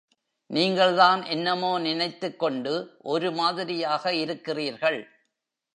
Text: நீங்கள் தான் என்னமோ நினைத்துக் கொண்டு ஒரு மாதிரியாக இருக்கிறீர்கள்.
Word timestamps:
நீங்கள் 0.49 0.95
தான் 0.95 1.23
என்னமோ 1.23 1.79
நினைத்துக் 1.79 2.39
கொண்டு 2.39 2.73
ஒரு 3.03 3.31
மாதிரியாக 3.31 4.13
இருக்கிறீர்கள். 4.15 4.99